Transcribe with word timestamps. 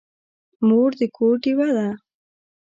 مور 0.67 0.89
د 0.99 1.01
کور 1.15 1.33
ډېوه 1.43 1.67
ده. 1.77 1.89